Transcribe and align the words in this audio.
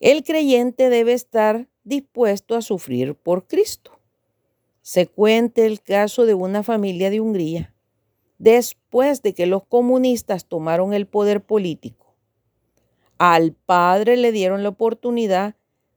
El 0.00 0.24
creyente 0.24 0.90
debe 0.90 1.12
estar 1.12 1.68
dispuesto 1.84 2.54
a 2.54 2.62
sufrir 2.62 3.14
por 3.14 3.46
Cristo. 3.46 3.98
Se 4.82 5.06
cuenta 5.06 5.62
el 5.62 5.80
caso 5.80 6.26
de 6.26 6.34
una 6.34 6.62
familia 6.62 7.10
de 7.10 7.20
Hungría 7.20 7.74
después 8.38 9.22
de 9.22 9.34
que 9.34 9.46
los 9.46 9.64
comunistas 9.64 10.46
tomaron 10.46 10.92
el 10.92 11.06
poder 11.06 11.42
político. 11.42 12.14
Al 13.18 13.52
padre 13.52 14.16
le 14.16 14.32
dieron 14.32 14.62
la 14.62 14.68
oportunidad 14.68 15.56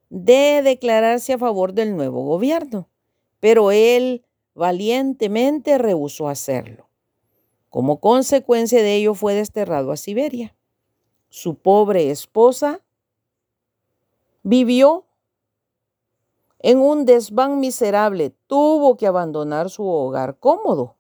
de 0.10 0.62
declararse 0.64 1.34
a 1.34 1.38
favor 1.38 1.74
del 1.74 1.96
nuevo 1.96 2.24
gobierno, 2.24 2.90
pero 3.40 3.72
él 3.72 4.26
valientemente 4.56 5.78
rehusó 5.78 6.30
hacerlo. 6.30 6.90
Como 7.70 8.00
consecuencia 8.00 8.82
de 8.82 8.96
ello 8.96 9.14
fue 9.14 9.36
desterrado 9.36 9.92
a 9.92 9.98
Siberia. 9.98 10.56
Su 11.30 11.56
pobre 11.56 12.10
esposa 12.10 12.82
vivió 14.44 15.06
en 16.60 16.80
un 16.80 17.06
desván 17.06 17.60
miserable, 17.60 18.36
tuvo 18.48 18.98
que 18.98 19.08
abandonar 19.08 19.70
su 19.70 19.88
hogar 19.88 20.38
cómodo. 20.40 20.96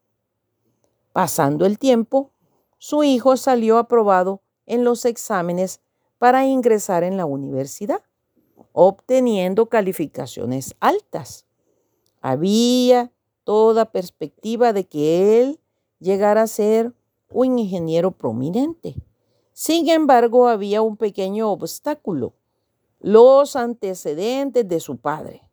Pasando 1.11 1.65
el 1.65 1.77
tiempo, 1.77 2.31
su 2.77 3.03
hijo 3.03 3.35
salió 3.35 3.77
aprobado 3.77 4.41
en 4.65 4.83
los 4.85 5.03
exámenes 5.03 5.81
para 6.17 6.45
ingresar 6.45 7.03
en 7.03 7.17
la 7.17 7.25
universidad, 7.25 8.01
obteniendo 8.71 9.67
calificaciones 9.67 10.75
altas. 10.79 11.45
Había 12.21 13.11
toda 13.43 13.91
perspectiva 13.91 14.73
de 14.73 14.87
que 14.87 15.41
él 15.41 15.59
llegara 15.99 16.43
a 16.43 16.47
ser 16.47 16.93
un 17.31 17.59
ingeniero 17.59 18.11
prominente. 18.11 18.95
Sin 19.53 19.89
embargo, 19.89 20.47
había 20.47 20.81
un 20.81 20.97
pequeño 20.97 21.51
obstáculo, 21.51 22.33
los 22.99 23.55
antecedentes 23.55 24.67
de 24.67 24.79
su 24.79 24.97
padre, 24.97 25.43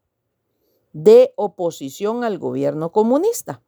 de 0.93 1.33
oposición 1.37 2.25
al 2.25 2.39
gobierno 2.39 2.91
comunista. 2.93 3.63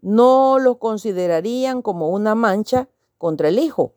No 0.00 0.58
lo 0.58 0.78
considerarían 0.78 1.82
como 1.82 2.10
una 2.10 2.34
mancha 2.34 2.88
contra 3.16 3.48
el 3.48 3.58
hijo, 3.58 3.94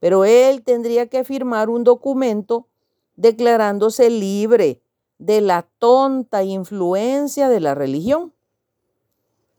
pero 0.00 0.24
él 0.24 0.62
tendría 0.62 1.08
que 1.08 1.24
firmar 1.24 1.70
un 1.70 1.84
documento 1.84 2.68
declarándose 3.16 4.10
libre 4.10 4.82
de 5.18 5.40
la 5.40 5.62
tonta 5.78 6.42
influencia 6.42 7.48
de 7.48 7.60
la 7.60 7.74
religión. 7.74 8.34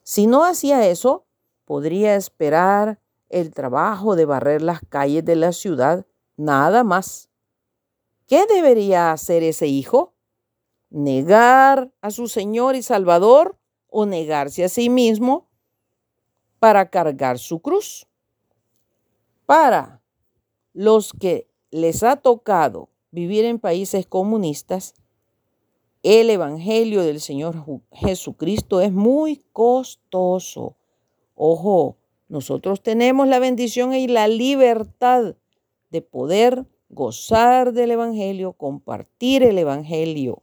Si 0.03 0.27
no 0.27 0.43
hacía 0.43 0.87
eso, 0.87 1.25
podría 1.65 2.15
esperar 2.15 2.99
el 3.29 3.51
trabajo 3.53 4.15
de 4.15 4.25
barrer 4.25 4.61
las 4.61 4.81
calles 4.87 5.25
de 5.25 5.35
la 5.35 5.51
ciudad, 5.51 6.05
nada 6.37 6.83
más. 6.83 7.29
¿Qué 8.27 8.45
debería 8.47 9.11
hacer 9.11 9.43
ese 9.43 9.67
hijo? 9.67 10.13
¿Negar 10.89 11.91
a 12.01 12.09
su 12.09 12.27
Señor 12.27 12.75
y 12.75 12.81
Salvador 12.81 13.57
o 13.87 14.05
negarse 14.05 14.63
a 14.63 14.69
sí 14.69 14.89
mismo 14.89 15.47
para 16.59 16.89
cargar 16.89 17.37
su 17.37 17.59
cruz? 17.59 18.07
Para 19.45 20.01
los 20.73 21.13
que 21.13 21.47
les 21.69 22.01
ha 22.01 22.15
tocado 22.15 22.89
vivir 23.11 23.45
en 23.45 23.59
países 23.59 24.07
comunistas, 24.07 24.95
el 26.01 26.29
Evangelio 26.29 27.01
del 27.03 27.21
Señor 27.21 27.63
Jesucristo 27.91 28.81
es 28.81 28.91
muy 28.91 29.43
costoso. 29.53 30.77
Ojo, 31.35 31.97
nosotros 32.27 32.81
tenemos 32.81 33.27
la 33.27 33.39
bendición 33.39 33.93
y 33.93 34.07
la 34.07 34.27
libertad 34.27 35.35
de 35.91 36.01
poder 36.01 36.65
gozar 36.95 37.73
del 37.73 37.91
Evangelio, 37.91 38.53
compartir 38.53 39.43
el 39.43 39.59
Evangelio. 39.59 40.41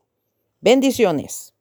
Bendiciones. 0.60 1.51